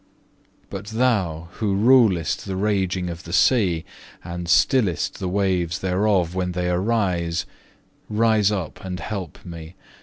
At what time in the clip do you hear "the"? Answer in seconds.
2.47-2.55, 3.21-3.31, 5.19-5.29